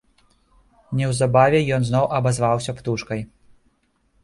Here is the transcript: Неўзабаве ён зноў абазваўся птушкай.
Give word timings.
Неўзабаве 1.01 1.59
ён 1.77 1.85
зноў 1.91 2.05
абазваўся 2.21 2.77
птушкай. 2.81 3.21